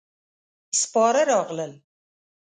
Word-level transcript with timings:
سپاره 0.81 1.21
راغلل. 1.31 1.73